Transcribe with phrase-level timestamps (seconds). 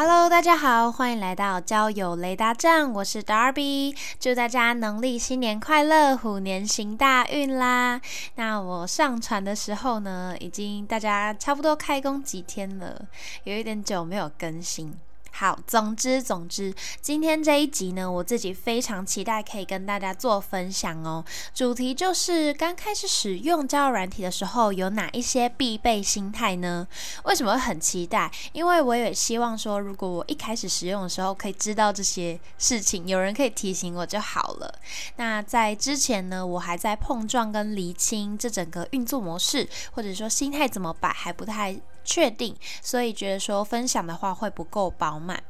[0.00, 8.00] Hello，大家好，欢迎来到交友雷达站，我是 Darby，祝大家农历新年快乐，虎年行大运啦！
[8.36, 13.08] 那我上传的时候呢，已经大家差不多开工几天了，
[13.42, 14.96] 有一点久没有更新。
[15.38, 21.24] 好，总之总之，今天这一集呢，我自己非常期待可以跟大家做分享哦。
[21.54, 26.88] 主题就是刚开始使用交友软体的时候，有哪一些必备心态呢？
[27.22, 28.28] 为什么会很期待？
[28.50, 34.74] 因为我也希望说，如果我一开始使用的时候可以知道这些事情，有人可以提醒我就好了。
[35.18, 41.76] 那在之前呢，我还在碰撞跟厘清这整个运作模式，或者说心态怎么摆，还不太。
[42.08, 45.42] 确定，所以觉得说分享的话会不够饱满。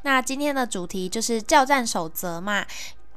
[0.00, 2.64] 那今天的主题就是教战守则嘛，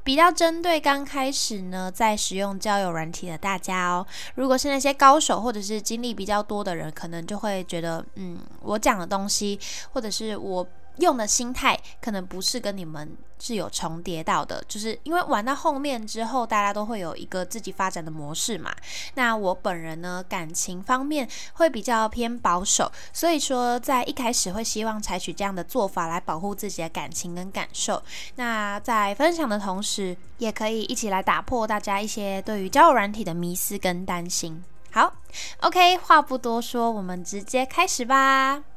[0.04, 4.06] 比较针对刚开始呢在使用交友软体的大家哦。
[4.34, 9.58] 如果是那些高手或者是经历比较多的人，可能就会觉得，嗯，我讲的东西
[9.92, 10.66] 或者是我。
[11.00, 18.74] 用的心态可能不是跟你们是有重叠到的，就是因为玩到后面之后，大家都会有一个自己发展的模式嘛。
[19.14, 28.02] 那我本人呢，感情方面会比较偏保守，所以说在一开始会希望采取这样的做法来保护自己的感情跟感受。
[28.36, 34.62] 那在分享的同时，也可以一起来打破大家一些对于交友软体的迷思跟担心。
[34.92, 35.14] 好
[35.60, 38.69] ，OK，话不多说，我们直接开始吧。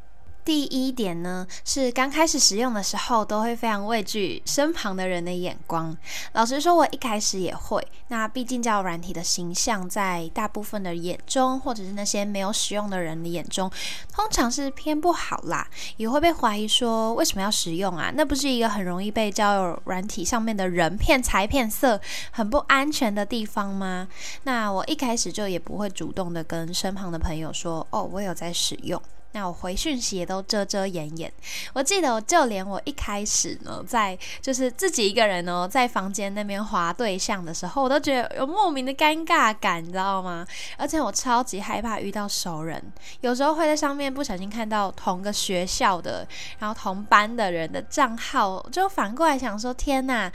[0.46, 5.96] 第一点呢，是刚开始使用的时候，都会非常畏惧身旁的人的眼光。
[6.34, 7.86] 老实说，我一开始也会。
[8.10, 13.72] 那毕竟交友软体的形象，在大部分的眼中，或者是那些没有使用的人的眼中，
[14.12, 18.12] 通常是偏不好啦，也会被怀疑说为什么要使用啊？
[18.14, 22.00] 那不是一个很容易被交友软体上面的人骗财骗色、
[22.32, 24.08] 很不安全的地方吗？
[24.44, 29.02] 那我一开始就也不会主动的跟身旁的朋友说，哦，我有在使用。
[29.34, 31.32] 那我回讯息也都遮遮掩掩。
[31.74, 40.48] 我记得，就连我一开始呢，在就是自己一个人哦，在房间那边划对象的时候，我都觉得有莫名的尴尬感，你知道吗？
[40.78, 42.82] 而且我超级害怕遇到熟人，
[43.22, 46.28] 有时候会在上面不小心看到同个学校的，
[46.60, 50.32] 然后同班的人的账号，就反过来想说：天呐，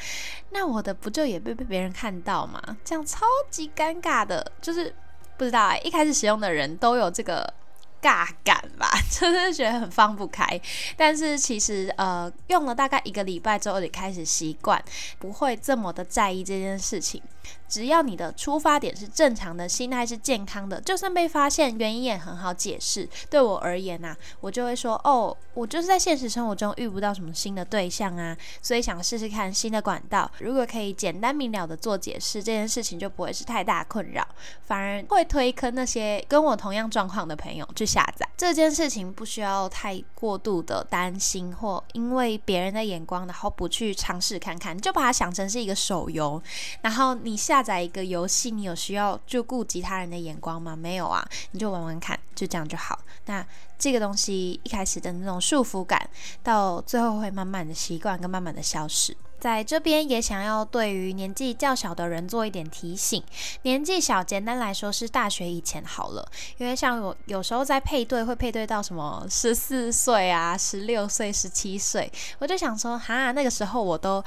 [0.50, 2.60] 那我的不就也被被别人看到吗？
[2.84, 4.92] 这样超级尴尬的，就是
[5.36, 7.54] 不知道哎，一开始使用的人都有这个。
[8.00, 10.60] 尬感吧， 就是觉得很放不开。
[10.97, 14.82] 但是其实，呃，用了大概一个礼拜之后，就开始习惯，
[15.19, 17.22] 不会这么的在意这件事情。
[17.69, 23.09] 只要你的出发点是正常的，心态是健康的，就算被发现，原因也很好解释。
[23.28, 30.31] 对我而言呐，我就会说，哦，我就是在现实生活中遇不到什么新的对象啊，所以想试试看新的管道。
[30.38, 34.26] 如果可以简单明了的做解释，这件事情就不会是太大困扰，
[34.66, 38.26] 反而会推坑那些跟我同样状况的朋友去下载。
[38.36, 46.41] 这件事情不需要太过度的担心，或因为别人的眼光，然后不去尝试看看，就把它想成是一个手游，
[46.82, 47.62] 然后你下。
[47.69, 50.75] 载一个游戏，你有需要就顾及他人的眼光吗？
[50.75, 52.99] 没有啊，你就玩玩看，就这样就好。
[53.26, 53.44] 那
[53.78, 56.09] 这个东西一开始的那种束缚感，
[56.43, 59.15] 到最后会慢慢的习惯跟慢慢的消失。
[59.38, 63.22] 在这边也想要对于年纪较小的人做一点提醒，
[63.65, 74.25] 年纪小，简单来说是大学以前好了，因为像我有时候在配对会配对到什么十四岁啊、十六岁、十七岁，我就想说，哈，那个时候我都。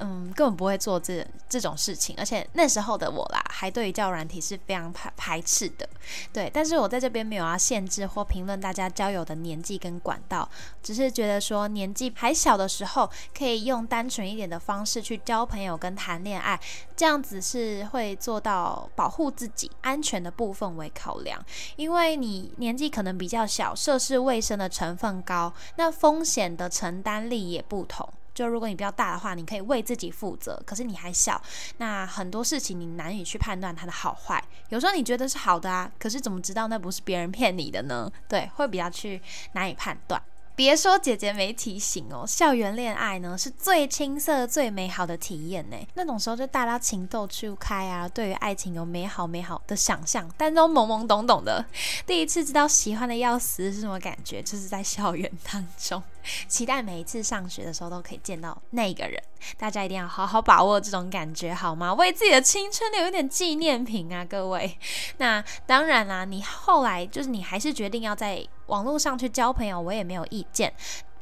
[0.00, 5.86] 嗯，根本不会做这这种事情，而且那时候的我啦，还对于交友软体是非常排排斥的，
[6.32, 6.50] 对。
[6.52, 10.48] 但是我在这边没有要限制或评论大家交友的年纪跟管道，
[10.82, 16.58] 只是觉得说年纪还小的时候，可以用单纯一点的方式去交朋友跟谈恋爱，
[16.96, 21.44] 这样子是会做到保护自己安全的部分为考量，
[21.76, 28.08] 因为你年纪可能比较小，涉世未深的成分高，那风险的承担力也不同。
[28.34, 30.60] 就如果你比较大的话，你可以为自己负责。
[30.66, 31.40] 可是你还小，
[31.78, 34.42] 那很多事情你难以去判断它的好坏。
[34.68, 38.10] 有时候你觉得是好的啊，可是怎么知道那不是别人骗你的呢？
[38.28, 39.20] 对，会比较去
[39.52, 40.22] 难以判断。
[40.56, 45.76] 别说姐姐没提醒哦，校园恋爱呢是最青涩、最美好的体验呢。
[45.94, 51.64] 那种时候就大家情窦初开啊，对于爱情有美好美好的想象，但都懵懵懂懂的。
[52.06, 56.02] 第一次知道喜欢的要死是什么感觉，就是在校园当中。
[56.48, 59.20] 期待每一次上学的时候都可以见到那个人，
[59.56, 61.94] 大家一定要好好把握这种感觉，好吗？
[61.94, 64.78] 为自己的青春留一点纪念品啊，各位。
[65.18, 70.72] 那当然啦，你后来就是你还是决定要在网络上去交朋友，我也没有意见。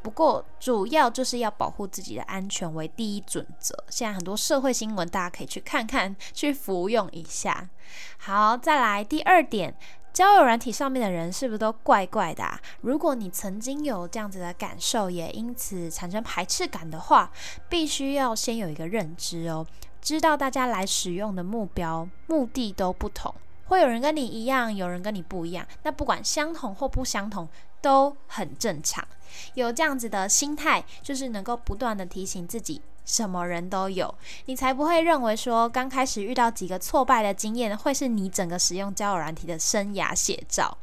[0.01, 3.75] 不过主要就是要保护自己的安全为第一准则。
[3.91, 7.69] 现在很多社会新闻，大家可以去看看，去服用一下。
[8.19, 9.75] 好，再来第二点。
[10.19, 12.43] 交友软体上面的人是不是都怪怪的？
[12.43, 12.61] 啊？
[12.81, 17.31] 如果你曾经有这样子的感受，也因此产生排斥感的话，
[17.69, 19.65] 必须要先有一个认知哦，
[20.03, 23.33] 知道大家来使用的目标、目的都不同，
[23.67, 25.65] 会有人跟你一样，有人跟你不一样。
[25.85, 27.49] 那不管相同或不相同，
[27.81, 29.07] 都很正常。
[29.55, 32.83] 有这样子的心态，就是能够不断的提醒自己。
[33.09, 34.15] 什么人都有，
[34.45, 40.77] 你才不会认为说刚开始遇到几个挫败的经验，会是你整个使用交友软体的生涯写照。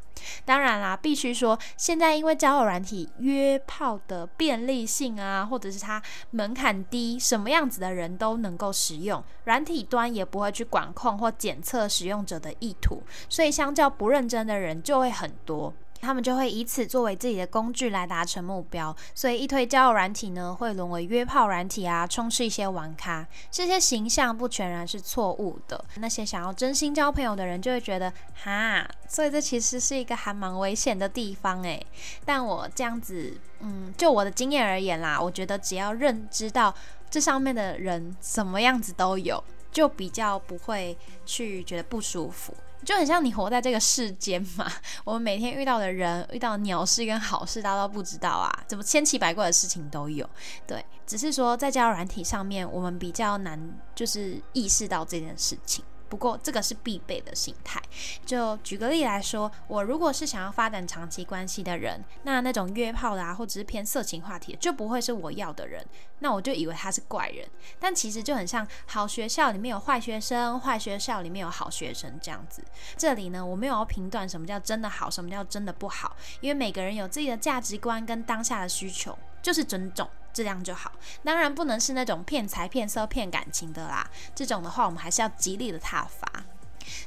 [0.44, 6.02] 当然啦，必须说，现在因为交友软体约炮的便利性啊，或者是它
[6.32, 15.72] 门槛低，什么样子的人都能够使用，软体端也不会去管控或检测使用者的意图，所以相较不认真的人就会很多。
[16.06, 23.28] 他们就会以此作为自己的工具来达成目标，所以一推交友软体呢，会沦为约炮软体啊，充斥一些玩咖。
[23.50, 28.14] 这些形象不全然是错误的，那些想要真心交朋友的人就会觉得
[28.44, 31.84] 哈，所以这其实是一个还蛮危险的地方诶。
[32.24, 36.74] 但我这样子，嗯，就我的经验而言啦，我觉得只要认知到
[37.10, 42.54] 这上面的人什么样子都有，就比较不会去觉得不舒服。
[42.86, 44.72] 就很像你活在这个世间嘛，
[45.04, 50.30] 我们每天遇到的人、遇到鸟事跟好事，大家都不知道啊，怎么千奇百怪的事情都有。
[50.68, 53.60] 对，只是说在交友软体上面，我们比较难
[53.96, 55.84] 就是意识到这件事情。
[56.10, 57.82] 不过这个是必备的心态。
[58.26, 65.86] 就举个例来说，我如果是想要发展长期关系的人，那那种约炮的啊，或者是偏色情话题，就不会是我要的人。
[66.20, 67.46] 那我就以为他是怪人，
[67.80, 72.64] 但其实就很像好学校里面有坏学生，坏学校里面有好学生这样子。
[72.96, 80.10] 这里呢，我没有要评断什么叫真的好，什么叫真的不好，因为每个人有自己的价值观跟当下的需求，就是尊重。
[80.36, 80.92] 质量就好，
[81.24, 84.06] 当然不能是那种骗财骗色骗感情的啦。
[84.36, 86.44] 这种的话，我们还是要极力的挞伐。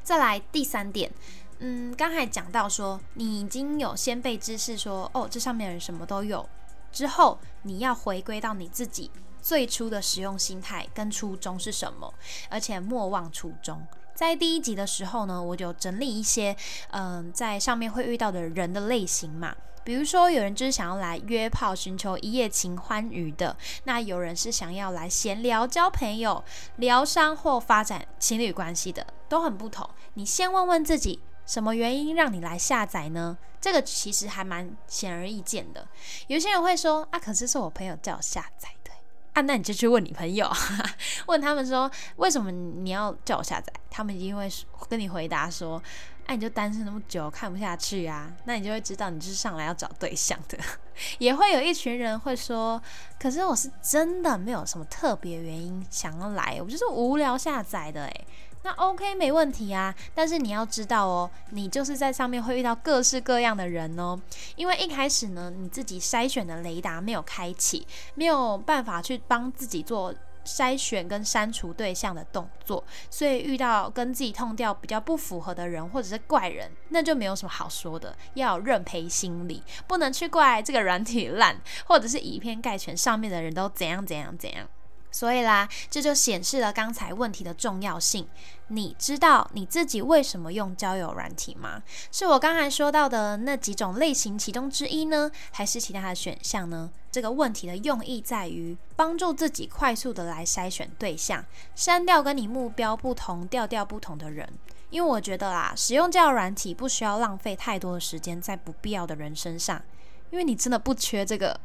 [0.02, 1.12] 再来第三点，
[1.58, 6.48] 嗯，刚才讲到说，你已经有先辈知识说，哦，这上面人什么都有，
[6.90, 9.10] 之后你要回归到你自己
[9.42, 12.12] 最初的使用心态跟初衷是什么，
[12.48, 13.86] 而且莫忘初衷。
[14.14, 16.56] 在第一集的时候呢，我就整理一些，
[16.92, 19.54] 嗯，在上面会遇到的人的类型嘛。
[19.88, 26.44] 比如说，有人就是想要来约炮、寻求一夜情欢愉的；那有人是想要来闲聊、交朋友、
[26.76, 29.88] 疗伤或发展情侣关系的，都很不同。
[30.12, 33.38] 你先问问自己，什么原因让你来下载呢？
[33.62, 35.88] 这个其实还蛮显而易见的。
[36.26, 38.90] 有些人会说：“啊，可是是我朋友叫我下载的。”
[39.32, 40.46] 啊，那你就去问你朋友，
[41.29, 43.73] 问他们说为什么你要叫我下载？
[43.88, 44.46] 他们一定会
[44.87, 45.82] 跟你回答说。
[46.28, 48.30] 那你就单身那么久，看不下去啊？
[48.44, 50.58] 那你就会知道，你就是上来要找对象的。
[51.19, 52.80] 也会有一群人会说，
[53.19, 58.26] 可是我是真的没有什么特别原因想要来，我就是无聊下载的诶。
[58.62, 64.20] 那 OK 没问题啊，但是你要知道哦，你就是在上面会遇到各式各样的人哦，
[64.56, 70.12] 因为一开始呢，你自己筛选的雷达没有开启，没有办法去帮自己做。
[70.49, 84.67] 筛选跟删除对象的动作，所以遇到跟自己痛掉比较不符合的人或者是怪人，那就没有什么好说的，要有认赔心理，不能去怪这个软体烂，或者是以偏概全，上面的人都怎样怎样怎样。
[85.11, 88.29] 所以啦，这就显示了刚才问题的重要性。
[88.71, 91.83] 你知道你自己为什么用交友软体吗？
[92.12, 96.91] 是我刚才说到的那几种类型其中之一呢，还是其他的选项呢？
[97.11, 101.43] 这个问题的用意在于帮助自己快速的来筛选对象，
[101.75, 104.47] 删掉跟你目标不同、调调不同的人。
[104.91, 109.83] 因为我觉得啦，使用交友软体不需要浪费太多的时间在不必要的人身上，
[110.31, 111.59] 因为你真的不缺这个。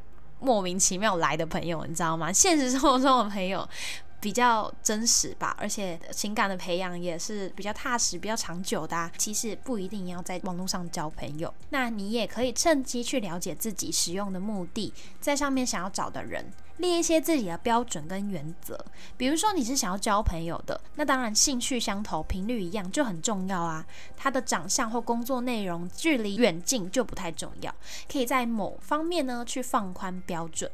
[0.43, 2.31] 莫名其妙来的朋友，你知道吗？
[2.31, 3.67] 现实生活中的朋友
[4.19, 9.09] 比较真实吧，而且情感的培养也是比较踏实、比较长久的。
[9.17, 16.45] 其实不一定要在网络上交朋友，那你也可以趁机去了解自己使用的目的，在上面想要找的人。
[16.77, 18.77] 列一些自己的标准跟原则，
[19.15, 23.85] 比如说你是想要交朋友的，那当然兴趣相投、频率一样就很重要啊。
[24.17, 27.73] 他的长相或工作内容距离远近就不太重要，
[28.11, 30.69] 可以在某方面呢去放宽标准。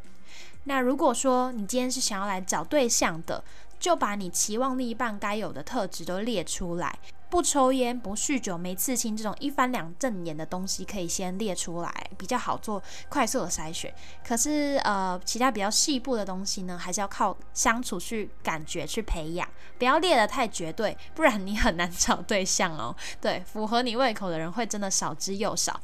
[0.64, 3.44] 那如果说你今天是想要来找对象的，
[3.80, 6.98] 就把你期望另一半该有的特质都列出来。
[7.30, 13.94] 不抽烟、不酗酒、没刺青这种一翻两正眼的东西，可以先列出来，比较好做快速的筛选。
[14.28, 22.96] 可是，呃，其他比较细部的东西呢，还是要靠相处去感觉去培养，不要列得太绝对，不然你很难找对象哦。
[23.22, 25.80] 对，符合你胃口的人会真的少之又少。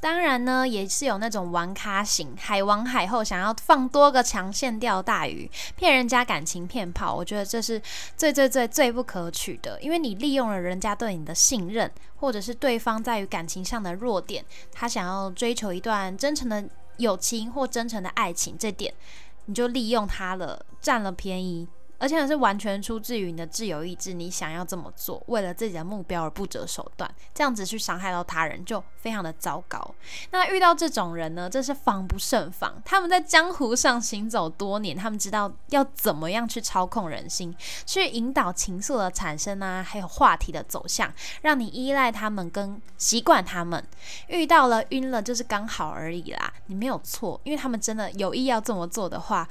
[0.00, 7.14] 当然呢，也是有那种玩咖型，海王海后想要放多个长线钓大鱼，骗人家感情骗炮。
[7.14, 7.80] 我觉得这是
[8.16, 16.62] 最最最最不可取的，因为你利用了人家对你的信任，或者是对方在于感情上的弱点，他想要追求一段真诚的
[16.98, 18.92] 友情或真诚的爱情，这点
[19.46, 21.66] 你就利用他了，占了便宜。
[21.98, 29.94] 而且是完全出自于你的自由意志，你想要这么做，为了自己的目标而不择手段，这样子去伤害到他人，就非常的糟糕。
[30.30, 32.80] 那遇到这种人呢，真是防不胜防。
[32.84, 41.12] 他们在江湖上行走多年，他们知道要怎么样去操控人心，去引导情愫的产生啊，还有话题的走向，
[41.42, 43.82] 让你依赖他们跟习惯他们。
[44.28, 49.48] 遇到了晕了，就是刚好而已啦，你没有错，因为他们真的有意要这么做的话，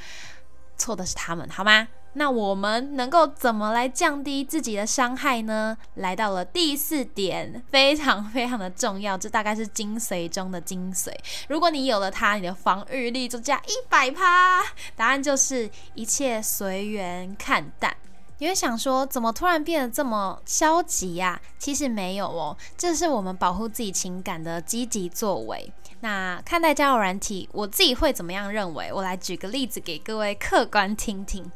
[0.77, 1.87] 错的是他们，好吗？
[2.17, 5.77] 那我们能够怎么来降低自己的伤害呢？
[5.95, 11.11] 来到了第四点，非常非常的重要，这大概是精髓中的精髓。
[11.49, 14.63] 如果你有了它，你的防御力就加一百趴。
[14.95, 17.95] 答案就是一切随缘看淡。
[18.37, 21.39] 你会想说，怎么突然变得这么消极呀？
[21.57, 25.71] 其实没有哦，这是我们保护自己情感的积极作为。
[26.05, 28.93] 那看待交友软体，我自己会怎么样认为？
[28.93, 31.51] 我来举个例子给各位客观听听。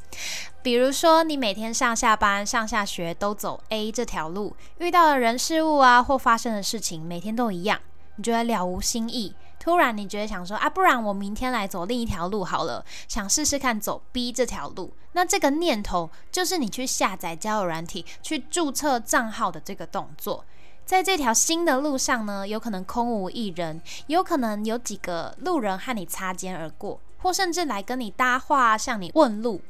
[0.63, 7.79] 比如说，你每天上下班、上下学都走 A 这条路，遇到的人事物啊，或发生的事情，每天都一样，
[8.15, 9.36] 你觉得了无新意。
[9.60, 14.96] 突然，你觉得想说啊，不然我明天来走另一条路好了，想试试看走 B 这条路。
[15.12, 20.44] 那这个念头就是你去下载交友软体、去注册账号的这个动作。
[20.89, 27.00] 在这条新的路上呢，有可能空无一人，有可能有几个路人和你擦肩而过。
[27.22, 29.62] 或甚至来跟你搭话，向你问路。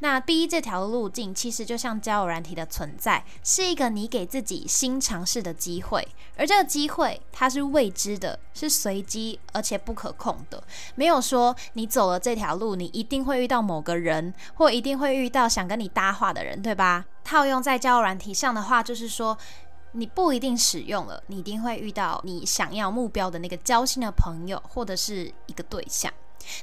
[0.00, 6.06] 那 B 这条路径其实就像交友软体的存在，是一个你给自己新尝试的机会。
[6.36, 10.62] 而这个机会它是未知的，是随机而且不可控的。
[10.96, 17.06] 没有说你走了这条路，你一定会遇到某个人，或一定会遇到想跟你搭话的人，对吧？
[17.22, 19.36] 套用在交友软体上的话，就是说
[19.96, 26.12] 你不一定使用了，你一定会遇到你想要目标的那个交心的朋友，或者是一个对象。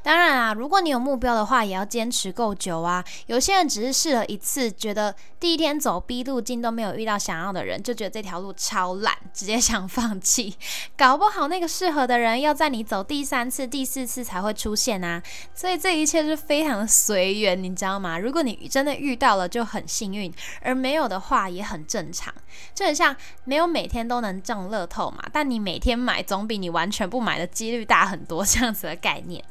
[0.01, 3.03] 当然啊，如果你有目标的话，也要坚持够久啊。
[3.27, 10.55] 有些人只是试了一次，觉得第一天走 B 路径都没有遇到想要的人，就觉得这条路超烂，直接想放弃。
[10.97, 15.21] 搞不好那个适合的人要在你走第三次、第四次才会出现啊。
[15.53, 18.17] 所以这一切是非常的随缘，你知道吗？
[18.17, 22.33] 如果你真的遇到了，就很幸运；而没有的话，也很正常。
[22.73, 29.43] 就很像没有每天都能中乐透嘛，但你每天买总比你完全不买的几率大很多，这样子的概念。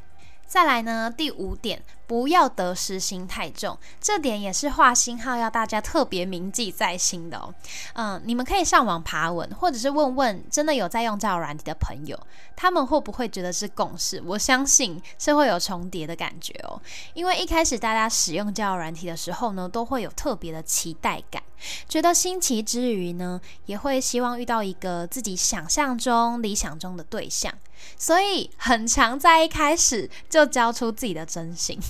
[0.53, 7.55] 再来呢，第五点，不要得失心太重，这点也是画星号要大家特别铭记在心的哦。
[7.95, 12.21] 嗯，你们可以上网爬文，或者是问问真的有在用交友软体的朋友，
[12.55, 14.23] 他们会不会觉得是共识？
[14.27, 16.79] 我相信是会有重叠的感觉哦。
[17.15, 21.43] 因为一开始大家使用交友软体的时候呢，都会有特别的期待感，
[21.89, 27.51] 觉得新奇之余呢，也会希望遇到一个自己想象中、理想中的对象。
[27.97, 31.79] 所以很常在一开始就交出自己的真心。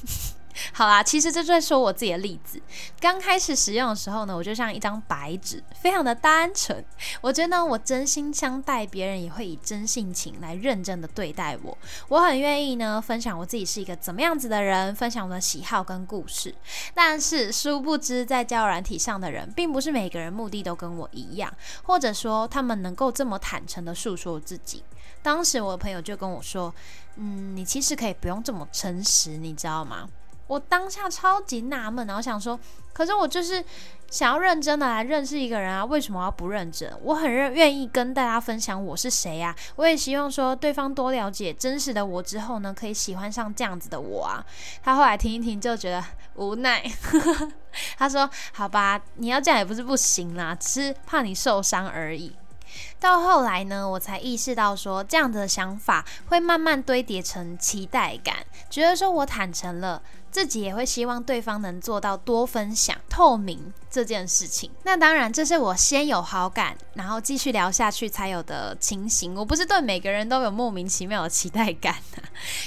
[0.75, 2.61] 好啦，其实这就在说我自己的例子。
[3.01, 6.85] 刚开始使用的时候呢，我就像一张白纸，非常的单纯。
[7.23, 11.77] 我觉得呢我真心相待，别人也会以真性情来认真的对待我。
[12.09, 16.55] 我很愿意呢分享我自己是一个怎么样子的人，分享我的喜好跟故事。
[16.93, 21.51] 但是殊不知，在交友软体上的人，并不是每个人目的都跟我一样，
[21.85, 24.85] 或者说他们能够这么坦诚的诉说自己。
[25.23, 26.75] 当时我的朋友就跟我说
[27.17, 30.09] ：“嗯，你其实可以不用这么诚实，你知道吗？”
[30.49, 32.59] 我当下超级纳闷，然后想说
[32.93, 33.65] ：“可是我就是
[34.11, 36.93] 想要认真的来认识一个人啊，为什么要不认真？
[37.03, 44.45] 我很认愿意跟大家分享我是谁啊，我也希望说对方多了解真实的我之后呢，可以喜欢上这样子的我啊。”
[44.83, 46.83] 他后来听一听就觉得无奈，
[47.97, 52.37] 他说：“好吧，你要这样也不是不行啦，只是怕你受伤而已。”
[53.01, 58.37] 到后来呢，我才意识到说，这样的想法会慢慢堆叠成期待感，
[58.71, 64.71] 觉得说我坦诚了，自己也会希望对方能做到多分享、透明这件事情。
[64.85, 69.35] 那当然，这是我先有好感，然后继续聊下去才有的情形。
[69.35, 72.23] 我不是对每个人都有莫名其妙的期待感啊，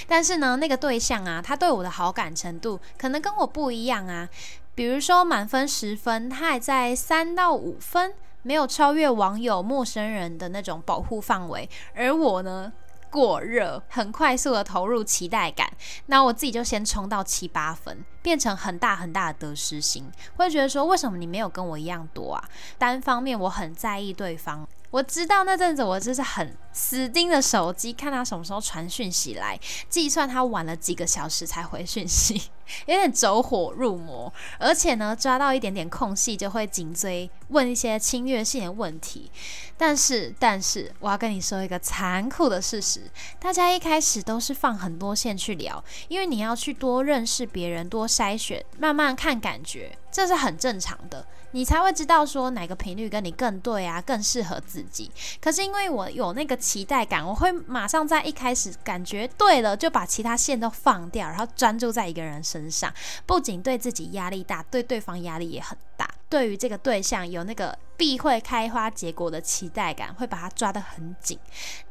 [0.07, 4.27] 但是呢，那个对象啊，他对我的好感程度可能跟我不一样啊。
[4.75, 8.13] 比如说满分十分，他还在三到五分。
[8.45, 12.71] 没有超越网友、陌生人的那种保护范围，而我呢，
[13.09, 15.67] 过热，很快速的投入期待感，
[16.05, 22.43] 那我自己就先冲到七八分，变成很大很大的得失心，会觉得说，为什么你没有跟我一样多啊？
[22.77, 32.49] 单方面我很在意对方，我知道那阵子我就是很死盯着手机，看他什么时候传讯息来，计算他晚了几个小时才回讯息。
[32.87, 39.31] 有点走火入魔，而且呢，抓到一点点空隙就会紧追问一些侵略性的问题。
[39.77, 43.01] 但是，但是我要跟你说一个残酷的事实：
[43.39, 51.25] 大家一开始都是放很多线去聊，因为你要去多认识别人，多筛选，慢慢看感觉，这是很正常的。
[51.51, 55.11] 你才会知道说哪个频率跟你更对啊，更适合自己。
[55.39, 62.91] 可是因为我有那个期待感，我会马上在一开始感觉对了，就把其他线都放掉，然后专注在一个人身上。
[63.27, 66.09] 不仅对自己压力大，对对方压力也很大。
[66.27, 71.37] 对于这个对象有那个必会开花结果的期待感，会把他抓得很紧。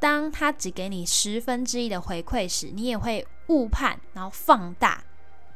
[0.00, 5.04] 当他只给你十分之一的回馈时，你也会误判，然后放大。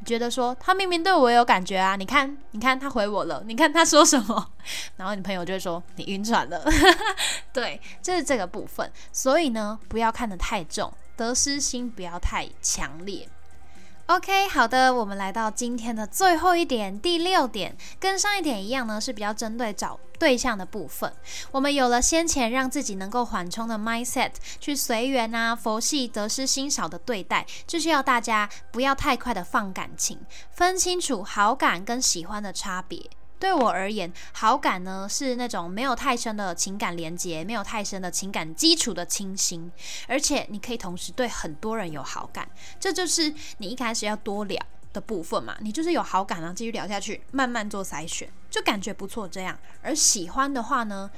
[0.05, 4.51] 觉得说他明明对我有感觉啊，你看，你看他回我了，你看他说什么，
[4.97, 6.65] 然后你朋友就会说你晕船了，
[7.53, 8.91] 对，就是这个部分。
[9.13, 13.29] 所以呢，不要看得太重，得失心不要太强烈。
[14.09, 21.13] OK，好的，我们来到今天的最后一点，第六点，跟上一点一样呢，是比较针对找对象的部分。
[21.51, 30.19] 我们有了先前让自己能够缓冲的 mindset，去随缘啊，佛系得失心少的对待，就是要大家不要太快的放感情，
[30.53, 33.11] 分清楚好感跟喜欢的差别。
[33.39, 39.71] 对我而言，好感呢是那种没有太深的情感连接，没有太深的情感基础的清新，
[40.09, 42.49] 而且你可以同时对很多人有好感，
[42.81, 44.61] 这就是你一开始要多聊
[44.93, 45.57] 的部分嘛。
[45.61, 49.57] 你就是有好感啊，继续聊下去，慢慢做筛选，就感觉不错这样。
[49.83, 51.09] 而喜欢的话呢，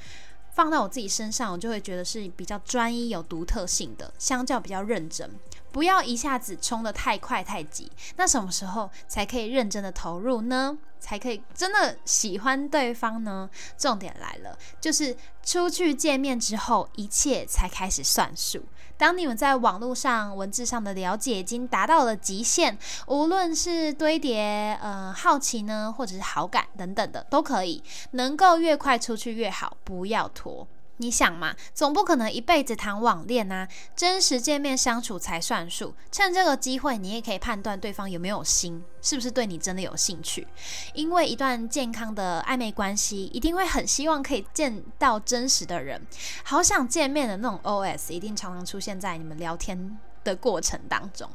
[0.53, 5.39] 放到我自己身上，我就会觉得是比较专一、有独特性的，相较比较认真。
[5.71, 10.77] 不要一下子冲得太快太急，那什么时候才可以认真的投入呢？
[10.99, 13.49] 才可以真的喜欢对方呢？
[13.75, 18.63] 重点来了，就是出去见面之后，一切才开始算数。
[18.97, 30.67] 当你们在网络上文字上的了解已经达到了极限，无论是堆叠呃好奇呢，或者是好感等等的，都可以，能够越快出去越好，不要拖。
[31.01, 35.95] 你想嘛，总不可能一辈子谈网恋啊，真实见面相处才算数。
[36.11, 40.47] 趁这个机会，你也可以判断对方有没有心，是不是对你真的有兴趣。
[40.93, 46.05] 因为一段健康的暧昧关系，一定会很希望可以见到真实的人，
[46.43, 49.97] 好想见面的那种 OS，一定常常出现在你们聊天。
[50.23, 51.29] 的过程当中，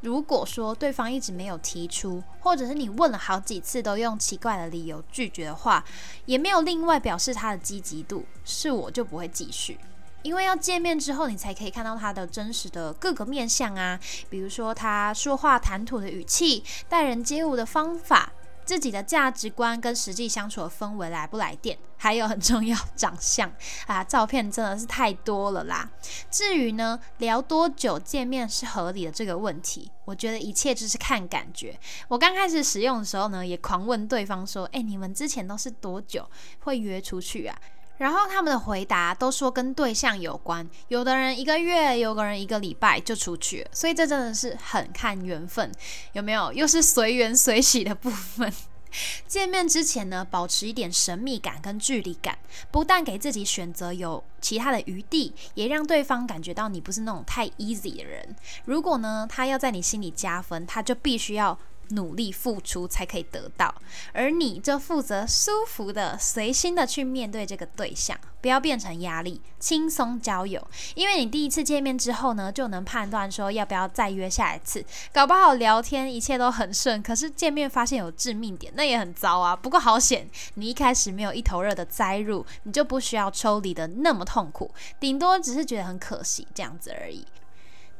[0.00, 5.84] 如果说对方一直没有提出，或者是你问了好几次都用奇怪的理由拒绝的话，
[6.24, 9.78] 也没有另外表示他的积极度，是我就不会继续，
[10.22, 18.32] 因为要见面之后，你才可以看到他的真实的各个面相啊，比如说他说话谈吐的语气，待人接物的方法。
[18.70, 23.52] 自己的价值观跟实际相处的氛围来不来电， 还有很重要长相
[23.88, 25.90] 啊，照片真的是太多了啦。
[26.30, 31.76] 至于呢，聊多久见面是合理的这个问题，我觉得一切只是看感觉。
[32.06, 36.30] 我刚开始使用的时候呢，也狂问对方说：“哎，你们之前都是多久
[36.60, 37.58] 会约出去啊？”
[38.00, 45.70] 然后他们的回答都说跟对象有关，有的人一个月，有个人一个礼拜就出去，所以这真的是很看缘分，
[46.14, 46.50] 有没有？
[46.54, 48.50] 又是随缘随喜的部分。
[49.28, 52.38] 见面之前呢，保持一点神秘感跟距离感，
[52.70, 58.34] 不但给自己选择有其他的余地，也让对方感觉到你不是那种太 easy 的人。
[58.64, 61.58] 如果呢，他要在你心里加分，他就必须要。
[61.90, 63.74] 努力付出才可以得到，
[64.12, 70.66] 而你就负责舒服的、随心的去面对这个对象，不要变成压力，轻松交友。
[70.94, 74.84] 因为你第一次见面之后呢，就能判断说要不要再约下一次。
[75.12, 79.54] 搞不好聊天一切都很顺，可是见面发现有致命点，那也很糟啊。
[79.54, 87.26] 不过好险，你一开始没有一头热的栽入，你就不需要抽离的那么痛苦，顶多只是觉得很可惜这样子而已。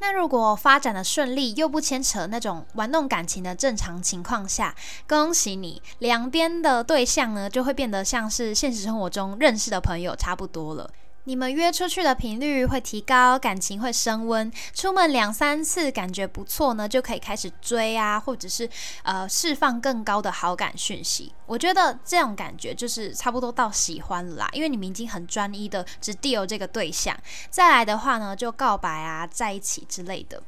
[0.01, 4.75] 那如果发展的顺利，又不牵扯那种玩弄感情的正常情况下，
[5.07, 10.91] 恭喜你，两边的对象呢就会变得像是现实生活中认识的朋友差不多了。
[11.25, 14.51] 你们约出去的频率会提高，感情会升温。
[14.75, 18.69] 出门两三次感觉不错呢，就可以开始追啊，或者是
[19.03, 21.33] 呃释放更高的好感讯息。
[21.47, 27.17] 我觉得这种感觉就是差不多到喜欢啦，因为你们已经很专一的只 deal 这个对象。
[27.51, 30.43] 再来的话呢，就告白啊，在一起之类的。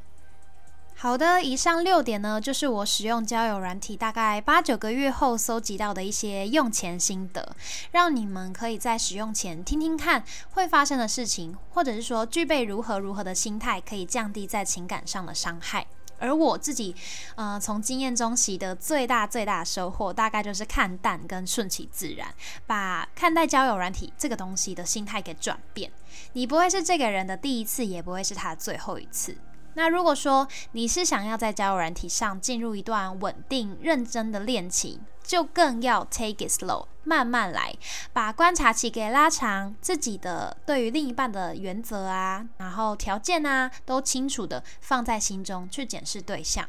[1.03, 7.57] 好的，以上六点呢，就是我使用交友软体大概八九个月后搜集到的一些用钱心得，
[7.91, 15.85] 让你们可以在使用前听听看会发生的事情，或者是说具备如何如何的心态，可以降低在情感上的伤害。
[16.21, 16.95] 而我自己，
[17.35, 22.33] 呃，从经验中习得最大最大的收获，大概就是看淡跟顺其自然，
[22.65, 25.91] 把看待交友软体这个东西的心态给转变。
[26.35, 29.37] 你不会是这个人的第一次，也不会是他最后一次。
[29.75, 37.75] 那如果说你是想要在交友软体上进入一段稳定、认真的恋情，就更要 take it slow，慢慢来，
[38.13, 46.69] 把观察期给拉长，自己的对于另一半的原则啊，然后条件啊，都清楚的放在心中去检视对象，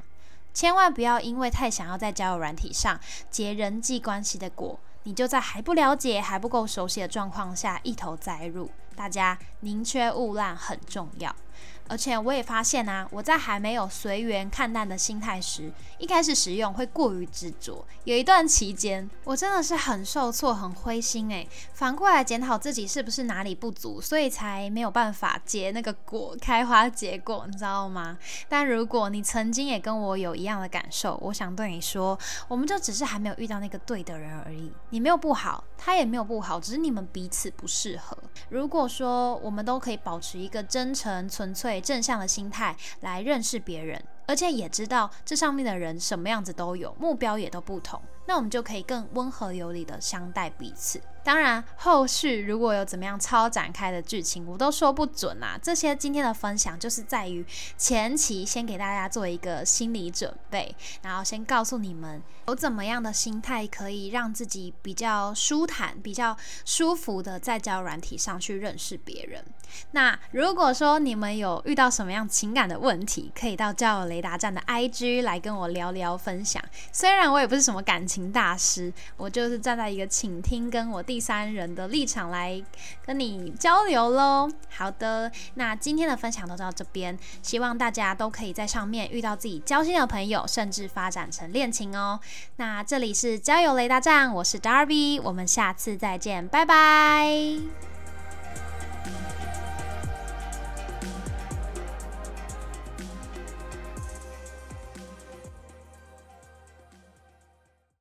[0.54, 8.72] 千万不要因为太想要在交友软体上结人际关系的果，你就在还不了解、还不够熟悉的状况下一头栽入。
[8.96, 11.36] 大家宁缺毋滥很重要。
[11.88, 17.86] 而且我也发现啊，我在还没有随缘看淡的心态时，一开始使用会过于执着。
[18.06, 21.48] 有一段期间，我真的是很受挫、很灰心诶。
[21.74, 28.17] 反过来检讨自己是不是哪里不足，所以才没有办法结那个果、开花结果，你知道吗？
[28.48, 32.17] 但如果你曾经也跟我有一样的感受，我想对你说，
[32.48, 34.72] 我们就只是还没有遇到那个对的人而已。
[34.89, 38.17] 你没有不好，他也没有不好，只是你们彼此不适合。
[38.50, 41.72] 如果说我们都可以保持一个真诚、纯粹。
[41.81, 51.01] 正向的心态来认识别人，而且也知道这上面的人什么样子都有，目标也都不同，那我们就可以更温和有礼的相待彼此。
[51.23, 55.57] 当然，后续如果有怎么样超展开的剧情，我都说不准啊。
[55.62, 57.45] 这些今天的分享就是在于
[57.77, 69.43] 前期先给大家做一个心理准备，然后先告诉你们有怎么样的心态可以让自己比较舒坦、比较舒服的在交友软体上去认识别人。
[69.91, 76.62] 那如果说你们有遇到什么样情感的问题，可以到交友雷达站的 IG 来跟我聊聊分享。
[76.91, 82.60] 虽然我也不是什么感情大师，我就是站在一个倾听跟我第三人的立场来
[83.06, 84.49] 跟你交流喽。
[84.67, 92.19] 好的，那今天的分享都到这边，希望大家都可以在上面遇到自己交心的朋友，甚至发展成恋情哦。
[92.56, 97.60] 那这里是交友雷达站，我是 Darby，我们下次再见，拜拜。